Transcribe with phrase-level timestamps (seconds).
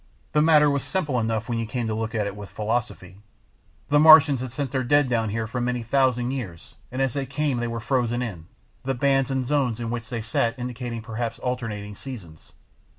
[0.31, 3.17] The matter was simple enough when you came to look at it with philosophy.
[3.89, 7.27] The Martians had sent their dead down here for many thousand years and as they
[7.27, 8.47] came they were frozen in,
[8.81, 12.51] the bands and zones in which they sat indicating perhaps alternating seasons.